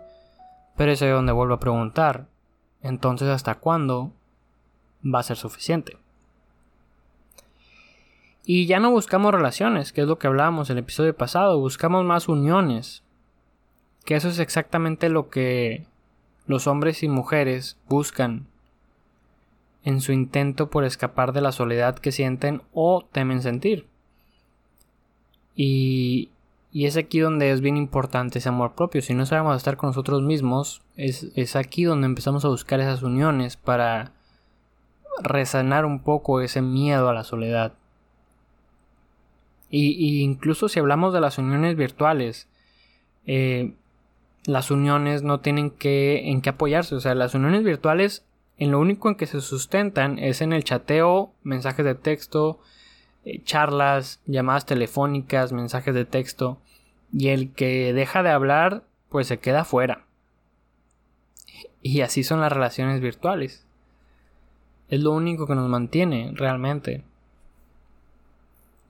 Pero 0.75 0.91
es 0.91 1.01
ahí 1.01 1.09
donde 1.09 1.31
vuelvo 1.31 1.53
a 1.53 1.59
preguntar, 1.59 2.27
entonces 2.85 3.29
¿hasta 3.29 3.55
cuándo 3.55 4.11
va 5.03 5.19
a 5.19 5.23
ser 5.23 5.37
suficiente? 5.37 5.97
Y 8.45 8.67
ya 8.67 8.79
no 8.79 8.91
buscamos 8.91 9.33
relaciones, 9.33 9.91
que 9.91 10.01
es 10.01 10.07
lo 10.07 10.19
que 10.19 10.27
hablábamos 10.27 10.69
en 10.69 10.77
el 10.77 10.83
episodio 10.83 11.15
pasado, 11.15 11.59
buscamos 11.59 12.05
más 12.05 12.27
uniones. 12.29 13.01
Que 14.05 14.15
eso 14.15 14.29
es 14.29 14.37
exactamente 14.37 15.09
lo 15.09 15.29
que 15.29 15.87
los 16.45 16.67
hombres 16.67 17.01
y 17.01 17.09
mujeres 17.09 17.77
buscan 17.89 18.45
en 19.83 19.99
su 19.99 20.11
intento 20.11 20.69
por 20.69 20.85
escapar 20.85 21.33
de 21.33 21.41
la 21.41 21.51
soledad 21.51 21.97
que 21.97 22.11
sienten 22.11 22.61
o 22.71 23.03
temen 23.11 23.41
sentir. 23.41 23.87
Y 25.55 26.29
y 26.75 26.87
es 26.87 26.97
aquí 26.97 27.19
donde 27.19 27.51
es 27.51 27.61
bien 27.61 27.77
importante 27.77 28.39
ese 28.39 28.49
amor 28.49 28.75
propio. 28.75 29.01
Si 29.01 29.13
no 29.13 29.25
sabemos 29.25 29.55
estar 29.55 29.77
con 29.77 29.91
nosotros 29.91 30.21
mismos, 30.21 30.81
es, 30.97 31.55
aquí 31.55 31.85
donde 31.85 32.05
empezamos 32.05 32.43
a 32.43 32.49
buscar 32.49 32.81
esas 32.81 33.01
uniones 33.01 33.55
para 33.55 34.11
resanar 35.23 35.85
un 35.85 36.03
poco 36.03 36.41
ese 36.41 36.61
miedo 36.61 37.07
a 37.07 37.13
la 37.13 37.23
soledad. 37.23 37.75
Y, 39.69 40.21
incluso 40.21 40.67
si 40.67 40.79
hablamos 40.79 41.13
de 41.13 41.21
las 41.21 41.37
uniones 41.37 41.77
virtuales, 41.77 42.49
eh, 43.25 43.73
las 44.45 44.69
uniones 44.69 45.23
no 45.23 45.39
tienen 45.39 45.71
que, 45.71 46.29
en 46.29 46.41
qué 46.41 46.49
apoyarse. 46.49 46.93
O 46.95 46.99
sea, 46.99 47.15
las 47.15 47.35
uniones 47.35 47.63
virtuales 47.63 48.25
en 48.57 48.71
lo 48.71 48.81
único 48.81 49.07
en 49.07 49.15
que 49.15 49.27
se 49.27 49.39
sustentan 49.39 50.19
es 50.19 50.41
en 50.41 50.51
el 50.51 50.65
chateo, 50.65 51.31
mensajes 51.41 51.85
de 51.85 51.95
texto, 51.95 52.59
eh, 53.25 53.41
charlas, 53.43 54.21
llamadas 54.25 54.65
telefónicas, 54.65 55.51
mensajes 55.51 55.93
de 55.93 56.05
texto. 56.05 56.59
Y 57.11 57.29
el 57.29 57.51
que 57.51 57.91
deja 57.93 58.23
de 58.23 58.29
hablar, 58.29 58.83
pues 59.09 59.27
se 59.27 59.39
queda 59.39 59.65
fuera. 59.65 60.05
Y 61.81 62.01
así 62.01 62.23
son 62.23 62.41
las 62.41 62.51
relaciones 62.51 63.01
virtuales. 63.01 63.65
Es 64.89 65.01
lo 65.01 65.11
único 65.11 65.47
que 65.47 65.55
nos 65.55 65.69
mantiene 65.69 66.31
realmente. 66.33 67.03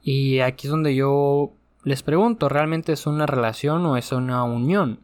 Y 0.03 0.39
aquí 0.39 0.67
es 0.67 0.71
donde 0.71 0.95
yo 0.95 1.51
les 1.83 2.03
pregunto, 2.03 2.49
¿realmente 2.49 2.93
es 2.93 3.07
una 3.07 3.25
relación 3.25 3.85
o 3.85 3.97
es 3.97 4.11
una 4.11 4.43
unión? 4.43 4.99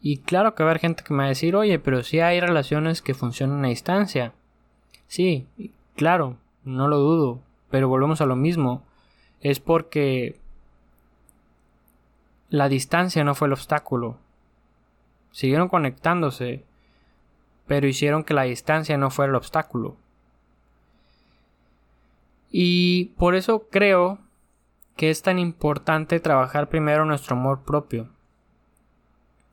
Y 0.00 0.18
claro 0.18 0.54
que 0.54 0.62
va 0.62 0.68
a 0.68 0.72
haber 0.72 0.80
gente 0.80 1.02
que 1.02 1.12
me 1.12 1.20
va 1.20 1.24
a 1.24 1.28
decir, 1.30 1.56
oye, 1.56 1.78
pero 1.78 2.02
sí 2.02 2.20
hay 2.20 2.40
relaciones 2.40 3.02
que 3.02 3.14
funcionan 3.14 3.64
a 3.64 3.68
distancia. 3.68 4.32
Sí, 5.08 5.46
claro, 5.96 6.36
no 6.64 6.88
lo 6.88 6.98
dudo, 6.98 7.40
pero 7.70 7.88
volvemos 7.88 8.20
a 8.20 8.26
lo 8.26 8.36
mismo. 8.36 8.82
Es 9.40 9.60
porque 9.60 10.38
la 12.48 12.68
distancia 12.68 13.24
no 13.24 13.34
fue 13.34 13.48
el 13.48 13.52
obstáculo. 13.52 14.16
Siguieron 15.30 15.68
conectándose, 15.68 16.64
pero 17.66 17.86
hicieron 17.86 18.24
que 18.24 18.34
la 18.34 18.42
distancia 18.42 18.96
no 18.96 19.10
fuera 19.10 19.30
el 19.30 19.36
obstáculo. 19.36 19.96
Y 22.50 23.06
por 23.18 23.34
eso 23.34 23.68
creo 23.70 24.18
que 24.96 25.10
es 25.10 25.22
tan 25.22 25.38
importante 25.38 26.20
trabajar 26.20 26.68
primero 26.68 27.04
nuestro 27.04 27.36
amor 27.36 27.62
propio. 27.64 28.08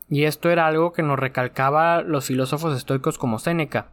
Y 0.10 0.25
esto 0.25 0.50
era 0.50 0.67
algo 0.67 0.93
que 0.93 1.03
nos 1.03 1.20
recalcaba 1.20 2.01
los 2.01 2.27
filósofos 2.27 2.77
estoicos 2.77 3.17
como 3.17 3.39
Séneca. 3.39 3.88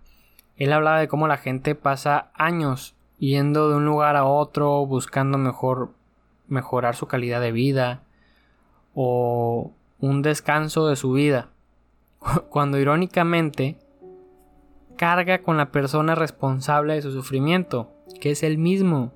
Él 0.57 0.73
hablaba 0.73 1.01
de 1.01 1.09
cómo 1.09 1.27
la 1.27 1.39
gente 1.39 1.75
pasa 1.75 2.31
años 2.35 2.95
yendo 3.21 3.69
de 3.69 3.77
un 3.77 3.85
lugar 3.85 4.17
a 4.17 4.25
otro 4.25 4.85
buscando 4.87 5.39
mejor 5.39 5.91
mejorar 6.49 6.97
su 6.97 7.07
calidad 7.07 7.41
de 7.41 7.53
vida, 7.53 8.03
o 8.95 9.71
un 10.01 10.23
descanso 10.23 10.89
de 10.89 10.97
su 10.97 11.13
vida, 11.13 11.49
cuando 12.49 12.79
irónicamente 12.79 13.79
carga 14.97 15.43
con 15.43 15.57
la 15.57 15.71
persona 15.71 16.15
responsable 16.15 16.95
de 16.95 17.03
su 17.03 17.13
sufrimiento, 17.13 17.91
que 18.21 18.33
es 18.33 18.43
el 18.43 18.59
mismo. 18.59 19.13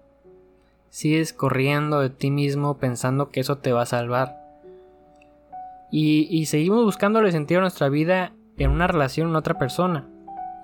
Sigues 0.91 1.33
corriendo 1.33 2.01
de 2.01 2.09
ti 2.09 2.31
mismo 2.31 2.79
pensando 2.79 3.31
que 3.31 3.41
eso 3.41 3.59
te 3.59 3.73
va 3.73 3.83
a 3.83 3.87
salvar. 3.87 4.39
Y, 5.91 6.29
y 6.31 6.47
seguimos 6.47 6.85
buscándole 6.85 7.33
sentido 7.33 7.59
a 7.59 7.63
nuestra 7.63 7.89
vida 7.89 8.33
en 8.57 8.71
una 8.71 8.87
relación 8.87 9.29
con 9.29 9.37
otra 9.37 9.59
persona, 9.59 10.09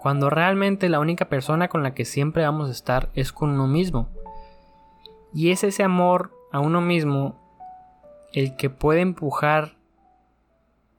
cuando 0.01 0.31
realmente 0.31 0.89
la 0.89 0.99
única 0.99 1.27
persona 1.27 1.69
con 1.69 1.83
la 1.83 1.93
que 1.93 2.07
siempre 2.07 2.43
vamos 2.43 2.71
a 2.71 2.73
estar 2.73 3.11
es 3.15 3.33
con 3.33 3.51
uno 3.51 3.67
mismo. 3.67 4.09
Y 5.35 5.51
es 5.51 5.63
ese 5.63 5.83
amor 5.83 6.33
a 6.53 6.59
uno 6.59 6.81
mismo 6.81 7.39
el 8.33 8.57
que 8.57 8.71
puede 8.71 9.03
empujar 9.03 9.77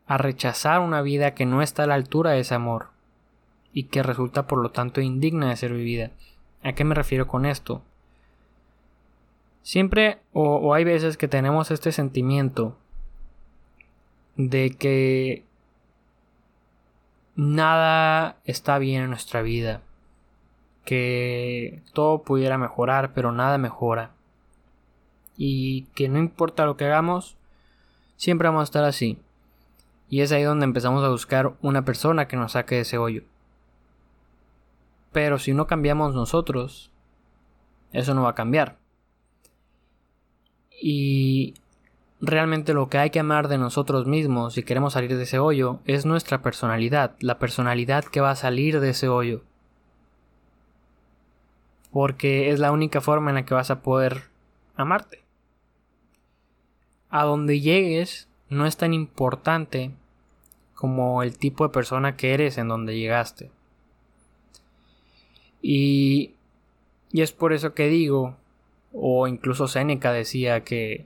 a 0.05 0.17
rechazar 0.17 0.81
una 0.81 1.01
vida 1.01 1.33
que 1.33 1.47
no 1.47 1.63
está 1.63 1.83
a 1.83 1.87
la 1.87 1.95
altura 1.95 2.31
de 2.31 2.41
ese 2.41 2.53
amor. 2.53 2.89
y 3.73 3.83
que 3.83 4.03
resulta 4.03 4.47
por 4.47 4.59
lo 4.59 4.71
tanto 4.71 4.99
indigna 4.99 5.47
de 5.47 5.55
ser 5.55 5.71
vivida. 5.71 6.11
¿A 6.61 6.73
qué 6.73 6.83
me 6.83 6.93
refiero 6.93 7.25
con 7.25 7.45
esto? 7.45 7.81
Siempre 9.63 10.17
o, 10.33 10.57
o 10.57 10.73
hay 10.73 10.83
veces 10.83 11.15
que 11.15 11.29
tenemos 11.29 11.71
este 11.71 11.93
sentimiento 11.93 12.75
de 14.35 14.71
que 14.71 15.45
nada 17.41 18.37
está 18.45 18.77
bien 18.77 19.01
en 19.01 19.09
nuestra 19.09 19.41
vida, 19.41 19.81
que 20.85 21.81
todo 21.93 22.21
pudiera 22.21 22.59
mejorar, 22.59 23.13
pero 23.15 23.31
nada 23.31 23.57
mejora, 23.57 24.11
y 25.37 25.83
que 25.95 26.07
no 26.07 26.19
importa 26.19 26.65
lo 26.65 26.77
que 26.77 26.85
hagamos, 26.85 27.37
siempre 28.15 28.47
vamos 28.47 28.61
a 28.61 28.65
estar 28.65 28.83
así. 28.83 29.17
Y 30.07 30.21
es 30.21 30.31
ahí 30.31 30.43
donde 30.43 30.65
empezamos 30.65 31.03
a 31.03 31.09
buscar 31.09 31.55
una 31.63 31.83
persona 31.83 32.27
que 32.27 32.37
nos 32.37 32.51
saque 32.51 32.75
de 32.75 32.81
ese 32.81 32.99
hoyo. 32.99 33.23
Pero 35.11 35.39
si 35.39 35.53
no 35.53 35.65
cambiamos 35.65 36.13
nosotros, 36.13 36.91
eso 37.91 38.13
no 38.13 38.23
va 38.23 38.31
a 38.31 38.35
cambiar. 38.35 38.77
Y 40.69 41.55
realmente 42.21 42.73
lo 42.73 42.87
que 42.87 42.99
hay 42.99 43.09
que 43.09 43.19
amar 43.19 43.47
de 43.47 43.57
nosotros 43.57 44.05
mismos 44.05 44.53
si 44.53 44.63
queremos 44.63 44.93
salir 44.93 45.17
de 45.17 45.23
ese 45.23 45.39
hoyo 45.39 45.79
es 45.85 46.05
nuestra 46.05 46.41
personalidad, 46.41 47.15
la 47.19 47.39
personalidad 47.39 48.05
que 48.05 48.21
va 48.21 48.31
a 48.31 48.35
salir 48.35 48.79
de 48.79 48.91
ese 48.91 49.07
hoyo. 49.07 49.41
Porque 51.91 52.51
es 52.51 52.59
la 52.59 52.71
única 52.71 53.01
forma 53.01 53.31
en 53.31 53.35
la 53.35 53.45
que 53.45 53.55
vas 53.55 53.71
a 53.71 53.81
poder 53.81 54.23
amarte. 54.75 55.23
A 57.09 57.23
donde 57.23 57.59
llegues 57.59 58.29
no 58.49 58.65
es 58.65 58.77
tan 58.77 58.93
importante 58.93 59.91
como 60.75 61.23
el 61.23 61.37
tipo 61.37 61.65
de 61.65 61.73
persona 61.73 62.15
que 62.15 62.33
eres 62.33 62.57
en 62.57 62.67
donde 62.67 62.97
llegaste. 62.97 63.51
Y, 65.61 66.33
y 67.11 67.21
es 67.21 67.33
por 67.33 67.51
eso 67.51 67.73
que 67.73 67.87
digo, 67.87 68.37
o 68.93 69.27
incluso 69.27 69.67
Séneca 69.67 70.13
decía 70.13 70.63
que 70.63 71.05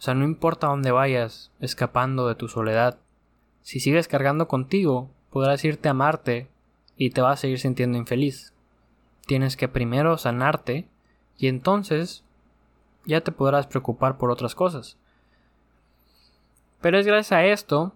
o 0.00 0.02
sea, 0.02 0.14
no 0.14 0.24
importa 0.24 0.68
dónde 0.68 0.92
vayas, 0.92 1.52
escapando 1.60 2.26
de 2.26 2.34
tu 2.34 2.48
soledad. 2.48 2.96
Si 3.60 3.80
sigues 3.80 4.08
cargando 4.08 4.48
contigo, 4.48 5.10
podrás 5.28 5.62
irte 5.62 5.90
a 5.90 5.94
Marte 5.94 6.48
y 6.96 7.10
te 7.10 7.20
vas 7.20 7.38
a 7.38 7.42
seguir 7.42 7.58
sintiendo 7.58 7.98
infeliz. 7.98 8.54
Tienes 9.26 9.58
que 9.58 9.68
primero 9.68 10.16
sanarte 10.16 10.88
y 11.36 11.48
entonces 11.48 12.24
ya 13.04 13.20
te 13.20 13.30
podrás 13.30 13.66
preocupar 13.66 14.16
por 14.16 14.30
otras 14.30 14.54
cosas. 14.54 14.96
Pero 16.80 16.98
es 16.98 17.06
gracias 17.06 17.32
a 17.32 17.44
esto 17.44 17.92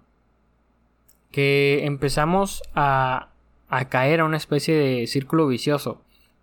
que 1.30 1.86
empezamos 1.86 2.62
a, 2.74 3.30
a 3.70 3.88
caer 3.88 4.20
a 4.20 4.26
una 4.26 4.36
especie 4.36 4.76
de 4.76 5.06
círculo 5.06 5.46
vicioso, 5.46 6.02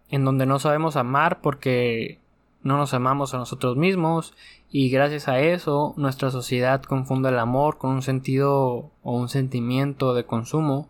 en 0.10 0.26
donde 0.26 0.48
no 0.48 0.58
sabemos 0.58 0.96
amar 0.96 1.40
porque 1.40 2.20
no 2.64 2.78
nos 2.78 2.94
amamos 2.94 3.34
a 3.34 3.38
nosotros 3.38 3.76
mismos 3.76 4.34
y 4.70 4.90
gracias 4.90 5.28
a 5.28 5.40
eso 5.40 5.94
nuestra 5.98 6.32
sociedad 6.32 6.84
confunde 6.84 7.30
el 7.30 7.40
amor 7.40 7.78
con 7.78 7.92
un 7.92 8.02
sentido 8.02 8.92
o 9.04 9.18
un 9.18 9.30
sentimiento 9.30 10.14
de 10.14 10.26
consumo 10.26 10.90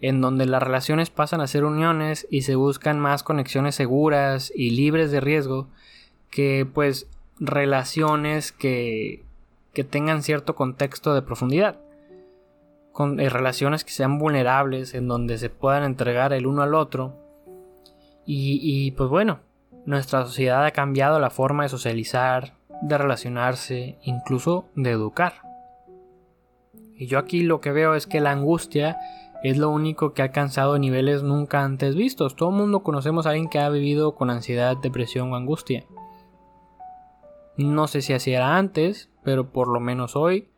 en 0.00 0.20
donde 0.20 0.46
las 0.46 0.62
relaciones 0.62 1.10
pasan 1.10 1.40
a 1.40 1.46
ser 1.46 1.64
uniones 1.64 2.26
y 2.30 2.42
se 2.42 2.56
buscan 2.56 3.00
más 3.00 3.22
conexiones 3.22 3.74
seguras 3.74 4.52
y 4.54 4.70
libres 4.70 5.10
de 5.10 5.20
riesgo 5.20 5.68
que 6.30 6.66
pues 6.72 7.08
relaciones 7.38 8.52
que, 8.52 9.24
que 9.72 9.84
tengan 9.84 10.22
cierto 10.22 10.54
contexto 10.54 11.14
de 11.14 11.22
profundidad 11.22 11.78
con 12.92 13.20
eh, 13.20 13.28
relaciones 13.28 13.84
que 13.84 13.92
sean 13.92 14.18
vulnerables 14.18 14.94
en 14.94 15.06
donde 15.06 15.38
se 15.38 15.50
puedan 15.50 15.84
entregar 15.84 16.32
el 16.32 16.46
uno 16.46 16.62
al 16.62 16.74
otro. 16.74 17.14
Y, 18.24 18.58
y 18.62 18.90
pues 18.92 19.08
bueno 19.10 19.40
nuestra 19.86 20.24
sociedad 20.24 20.64
ha 20.64 20.72
cambiado 20.72 21.18
la 21.18 21.30
forma 21.30 21.62
de 21.62 21.68
socializar, 21.68 22.54
de 22.82 22.98
relacionarse, 22.98 23.98
incluso 24.02 24.66
de 24.74 24.90
educar. 24.90 25.34
Y 26.96 27.06
yo 27.06 27.18
aquí 27.18 27.42
lo 27.42 27.60
que 27.60 27.72
veo 27.72 27.94
es 27.94 28.06
que 28.06 28.20
la 28.20 28.32
angustia 28.32 28.98
es 29.42 29.58
lo 29.58 29.70
único 29.70 30.12
que 30.12 30.22
ha 30.22 30.26
alcanzado 30.26 30.78
niveles 30.78 31.22
nunca 31.22 31.62
antes 31.62 31.94
vistos. 31.94 32.36
Todo 32.36 32.50
el 32.50 32.56
mundo 32.56 32.82
conocemos 32.82 33.26
a 33.26 33.30
alguien 33.30 33.48
que 33.48 33.58
ha 33.58 33.68
vivido 33.68 34.14
con 34.14 34.30
ansiedad, 34.30 34.76
depresión 34.76 35.32
o 35.32 35.36
angustia. 35.36 35.84
No 37.56 37.86
sé 37.86 38.02
si 38.02 38.12
así 38.12 38.32
era 38.32 38.56
antes, 38.56 39.08
pero 39.22 39.50
por 39.50 39.68
lo 39.68 39.80
menos 39.80 40.16
hoy 40.16 40.48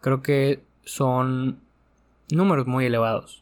creo 0.00 0.22
que 0.22 0.62
son 0.84 1.60
números 2.30 2.66
muy 2.66 2.86
elevados. 2.86 3.41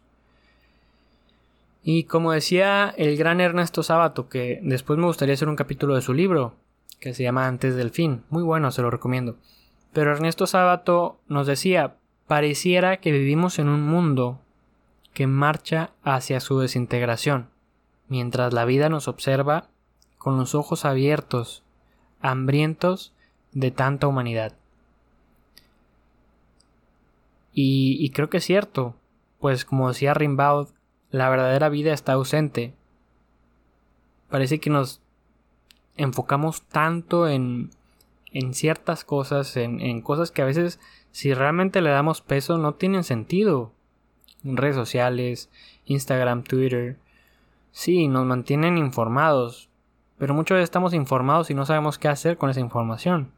Y 1.82 2.04
como 2.04 2.32
decía 2.32 2.94
el 2.96 3.16
gran 3.16 3.40
Ernesto 3.40 3.82
Sábato, 3.82 4.28
que 4.28 4.60
después 4.62 4.98
me 4.98 5.06
gustaría 5.06 5.34
hacer 5.34 5.48
un 5.48 5.56
capítulo 5.56 5.94
de 5.94 6.02
su 6.02 6.12
libro, 6.12 6.54
que 6.98 7.14
se 7.14 7.22
llama 7.22 7.46
Antes 7.46 7.74
del 7.74 7.90
fin, 7.90 8.22
muy 8.28 8.42
bueno, 8.42 8.70
se 8.70 8.82
lo 8.82 8.90
recomiendo. 8.90 9.36
Pero 9.92 10.12
Ernesto 10.12 10.46
Sábato 10.46 11.18
nos 11.26 11.46
decía, 11.46 11.96
pareciera 12.26 12.98
que 12.98 13.12
vivimos 13.12 13.58
en 13.58 13.68
un 13.68 13.82
mundo 13.82 14.40
que 15.14 15.26
marcha 15.26 15.90
hacia 16.02 16.40
su 16.40 16.58
desintegración, 16.60 17.48
mientras 18.08 18.52
la 18.52 18.66
vida 18.66 18.88
nos 18.88 19.08
observa 19.08 19.68
con 20.18 20.36
los 20.36 20.54
ojos 20.54 20.84
abiertos, 20.84 21.64
hambrientos 22.20 23.14
de 23.52 23.70
tanta 23.70 24.06
humanidad. 24.06 24.52
Y, 27.52 27.96
y 27.98 28.10
creo 28.10 28.28
que 28.28 28.36
es 28.36 28.44
cierto, 28.44 28.94
pues 29.40 29.64
como 29.64 29.88
decía 29.88 30.14
Rimbaud, 30.14 30.68
la 31.10 31.28
verdadera 31.28 31.68
vida 31.68 31.92
está 31.92 32.12
ausente. 32.12 32.74
Parece 34.28 34.60
que 34.60 34.70
nos 34.70 35.00
enfocamos 35.96 36.62
tanto 36.62 37.28
en, 37.28 37.70
en 38.32 38.54
ciertas 38.54 39.04
cosas, 39.04 39.56
en, 39.56 39.80
en 39.80 40.02
cosas 40.02 40.30
que 40.30 40.42
a 40.42 40.46
veces 40.46 40.78
si 41.12 41.34
realmente 41.34 41.80
le 41.80 41.90
damos 41.90 42.20
peso 42.20 42.58
no 42.58 42.74
tienen 42.74 43.04
sentido. 43.04 43.72
En 44.44 44.56
redes 44.56 44.76
sociales, 44.76 45.50
Instagram, 45.84 46.44
Twitter. 46.44 46.96
Sí, 47.72 48.08
nos 48.08 48.24
mantienen 48.24 48.78
informados, 48.78 49.68
pero 50.18 50.34
muchas 50.34 50.56
veces 50.56 50.64
estamos 50.64 50.94
informados 50.94 51.50
y 51.50 51.54
no 51.54 51.66
sabemos 51.66 51.98
qué 51.98 52.08
hacer 52.08 52.36
con 52.36 52.50
esa 52.50 52.60
información. 52.60 53.32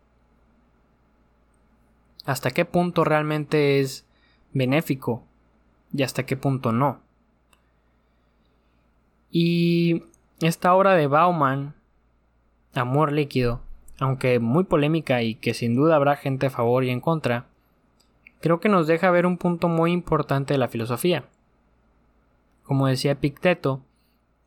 ¿Hasta 2.24 2.50
qué 2.50 2.64
punto 2.64 3.04
realmente 3.04 3.80
es 3.80 4.06
benéfico? 4.52 5.24
Y 5.92 6.04
hasta 6.04 6.24
qué 6.24 6.36
punto 6.36 6.72
no. 6.72 7.00
Y 9.32 10.04
esta 10.40 10.74
obra 10.74 10.94
de 10.94 11.06
Bauman, 11.06 11.74
Amor 12.74 13.12
líquido, 13.12 13.60
aunque 13.98 14.38
muy 14.38 14.64
polémica 14.64 15.22
y 15.22 15.34
que 15.34 15.52
sin 15.52 15.74
duda 15.74 15.96
habrá 15.96 16.16
gente 16.16 16.46
a 16.46 16.50
favor 16.50 16.84
y 16.84 16.90
en 16.90 17.00
contra, 17.00 17.46
creo 18.40 18.60
que 18.60 18.68
nos 18.68 18.86
deja 18.86 19.10
ver 19.10 19.26
un 19.26 19.38
punto 19.38 19.68
muy 19.68 19.92
importante 19.92 20.54
de 20.54 20.58
la 20.58 20.68
filosofía. 20.68 21.24
Como 22.62 22.86
decía 22.86 23.12
Epicteto, 23.12 23.80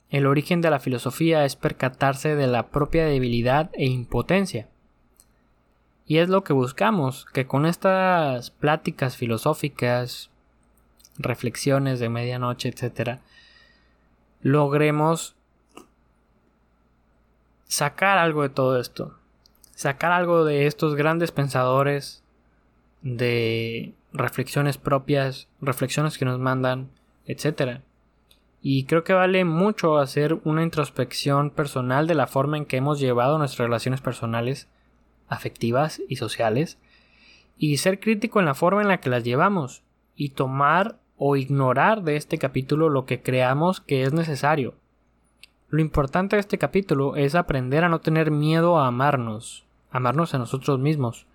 el 0.09 0.25
origen 0.27 0.61
de 0.61 0.69
la 0.69 0.79
filosofía 0.79 1.45
es 1.45 1.55
percatarse 1.55 2.35
de 2.35 2.47
la 2.47 2.67
propia 2.67 3.05
debilidad 3.05 3.69
e 3.73 3.85
impotencia. 3.85 4.67
Y 6.07 6.17
es 6.17 6.29
lo 6.29 6.43
que 6.43 6.53
buscamos, 6.53 7.25
que 7.25 7.47
con 7.47 7.65
estas 7.65 8.51
pláticas 8.51 9.17
filosóficas, 9.17 10.29
reflexiones 11.17 11.99
de 11.99 12.09
medianoche, 12.09 12.69
etc., 12.69 13.19
logremos 14.45 15.35
sacar 17.63 18.19
algo 18.19 18.43
de 18.43 18.49
todo 18.49 18.79
esto. 18.79 19.17
Sacar 19.73 20.11
algo 20.11 20.45
de 20.45 20.67
estos 20.67 20.93
grandes 20.93 21.31
pensadores, 21.31 22.23
de 23.01 23.95
reflexiones 24.13 24.77
propias, 24.77 25.47
reflexiones 25.61 26.19
que 26.19 26.25
nos 26.25 26.37
mandan, 26.37 26.91
etc. 27.25 27.79
Y 28.61 28.85
creo 28.85 29.03
que 29.03 29.13
vale 29.13 29.45
mucho 29.45 29.97
hacer 29.97 30.39
una 30.43 30.61
introspección 30.61 31.49
personal 31.49 32.05
de 32.05 32.13
la 32.13 32.27
forma 32.27 32.57
en 32.57 32.65
que 32.65 32.77
hemos 32.77 32.99
llevado 32.99 33.39
nuestras 33.39 33.65
relaciones 33.65 34.01
personales, 34.01 34.67
afectivas 35.27 36.03
y 36.07 36.17
sociales, 36.17 36.77
y 37.57 37.77
ser 37.77 37.99
crítico 37.99 38.39
en 38.39 38.45
la 38.45 38.53
forma 38.53 38.83
en 38.83 38.89
la 38.89 38.99
que 38.99 39.09
las 39.09 39.23
llevamos, 39.23 39.81
y 40.15 40.29
tomar 40.29 40.99
o 41.17 41.35
ignorar 41.35 42.03
de 42.03 42.15
este 42.15 42.37
capítulo 42.37 42.89
lo 42.89 43.05
que 43.05 43.21
creamos 43.21 43.81
que 43.81 44.03
es 44.03 44.13
necesario. 44.13 44.75
Lo 45.69 45.81
importante 45.81 46.35
de 46.35 46.41
este 46.41 46.57
capítulo 46.57 47.15
es 47.15 47.35
aprender 47.35 47.83
a 47.83 47.89
no 47.89 47.99
tener 47.99 48.31
miedo 48.31 48.79
a 48.79 48.87
amarnos, 48.87 49.65
amarnos 49.91 50.33
a 50.33 50.37
nosotros 50.37 50.79
mismos 50.79 51.25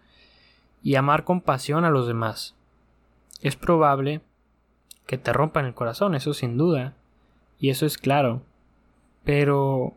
y 0.82 0.94
amar 0.94 1.24
con 1.24 1.40
pasión 1.40 1.84
a 1.84 1.90
los 1.90 2.06
demás. 2.06 2.54
Es 3.42 3.56
probable 3.56 4.20
que 5.06 5.18
te 5.18 5.32
rompan 5.32 5.66
el 5.66 5.74
corazón, 5.74 6.14
eso 6.14 6.34
sin 6.34 6.56
duda, 6.56 6.94
y 7.58 7.70
eso 7.70 7.86
es 7.86 7.98
claro. 7.98 8.42
Pero 9.24 9.94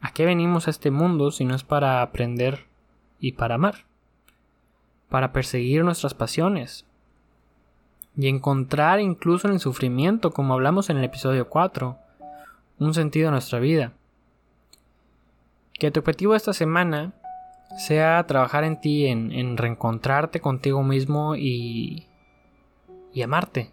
¿a 0.00 0.12
qué 0.12 0.24
venimos 0.24 0.66
a 0.66 0.70
este 0.70 0.90
mundo 0.90 1.30
si 1.30 1.44
no 1.44 1.54
es 1.54 1.64
para 1.64 2.02
aprender 2.02 2.66
y 3.18 3.32
para 3.32 3.56
amar? 3.56 3.84
Para 5.08 5.32
perseguir 5.32 5.84
nuestras 5.84 6.14
pasiones, 6.14 6.86
y 8.16 8.28
encontrar 8.28 9.00
incluso 9.00 9.48
en 9.48 9.54
el 9.54 9.60
sufrimiento, 9.60 10.30
como 10.30 10.54
hablamos 10.54 10.90
en 10.90 10.98
el 10.98 11.04
episodio 11.04 11.48
4, 11.48 11.98
un 12.78 12.94
sentido 12.94 13.28
a 13.28 13.32
nuestra 13.32 13.58
vida. 13.58 13.92
Que 15.72 15.90
tu 15.90 16.00
objetivo 16.00 16.34
esta 16.34 16.52
semana 16.52 17.12
sea 17.76 18.24
trabajar 18.26 18.62
en 18.64 18.80
ti, 18.80 19.06
en, 19.06 19.56
reencontrarte 19.56 20.40
contigo 20.40 20.82
mismo 20.82 21.34
y, 21.34 22.06
y 23.12 23.22
amarte. 23.22 23.72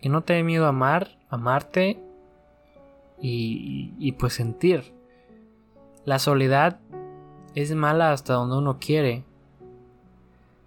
Que 0.00 0.08
no 0.08 0.22
te 0.22 0.32
dé 0.32 0.42
miedo 0.42 0.66
amar, 0.66 1.18
amarte 1.28 2.00
y, 3.20 3.92
y 3.98 4.12
pues 4.12 4.32
sentir. 4.32 4.94
La 6.04 6.18
soledad 6.18 6.78
es 7.54 7.74
mala 7.74 8.12
hasta 8.12 8.34
donde 8.34 8.56
uno 8.56 8.78
quiere. 8.78 9.24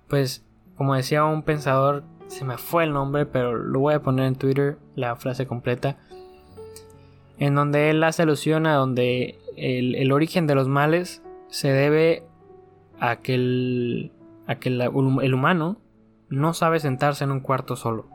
Pues, 0.07 0.43
como 0.75 0.95
decía 0.95 1.25
un 1.25 1.43
pensador, 1.43 2.03
se 2.29 2.45
me 2.45 2.57
fue 2.57 2.83
el 2.83 2.93
nombre, 2.93 3.25
pero 3.25 3.57
lo 3.57 3.79
voy 3.79 3.95
a 3.95 4.01
poner 4.01 4.25
en 4.25 4.35
Twitter, 4.35 4.77
la 4.95 5.15
frase 5.15 5.47
completa, 5.47 5.97
en 7.39 7.55
donde 7.55 7.89
él 7.89 8.03
hace 8.03 8.21
alusión 8.21 8.67
a 8.67 8.75
donde 8.75 9.39
el, 9.57 10.11
origen 10.11 10.45
de 10.45 10.55
los 10.55 10.67
males 10.67 11.23
se 11.47 11.71
debe 11.71 12.23
a 12.99 13.17
que, 13.17 13.33
el, 13.33 14.11
a 14.45 14.55
que 14.55 14.69
el 14.69 15.33
humano 15.33 15.77
no 16.29 16.53
sabe 16.53 16.79
sentarse 16.79 17.23
en 17.23 17.31
un 17.31 17.39
cuarto 17.39 17.75
solo, 17.75 18.07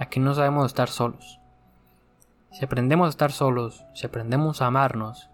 a 0.00 0.06
que 0.06 0.18
no 0.18 0.34
sabemos 0.34 0.66
estar 0.66 0.88
solos. 0.88 1.38
Si 2.50 2.64
aprendemos 2.64 3.06
a 3.06 3.10
estar 3.10 3.30
solos, 3.30 3.84
si 3.94 4.06
aprendemos 4.06 4.60
a 4.60 4.66
amarnos, 4.66 5.30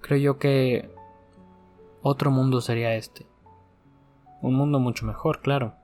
creo 0.00 0.18
yo 0.18 0.38
que 0.38 0.88
otro 2.00 2.30
mundo 2.30 2.60
sería 2.60 2.94
este. 2.94 3.26
Un 4.40 4.54
mundo 4.54 4.78
mucho 4.78 5.04
mejor, 5.04 5.40
claro. 5.40 5.81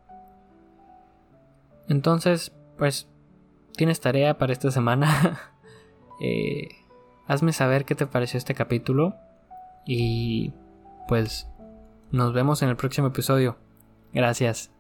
Entonces, 1.89 2.53
pues, 2.77 3.09
tienes 3.77 4.01
tarea 4.01 4.39
para 4.39 4.53
esta 4.53 4.71
semana. 4.71 5.41
Eh, 6.21 6.71
hazme 7.29 7.53
saber 7.53 7.85
qué 7.85 7.95
te 7.95 8.09
pareció 8.09 8.39
este 8.39 8.53
capítulo. 8.53 9.15
Y 9.87 10.53
pues, 11.07 11.49
nos 12.11 12.33
vemos 12.33 12.61
en 12.63 12.71
el 12.71 12.77
próximo 12.77 13.07
episodio. 13.07 13.57
Gracias. 14.13 14.73